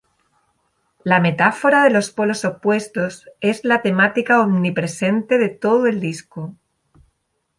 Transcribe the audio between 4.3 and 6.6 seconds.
omnipresente de todo el disco.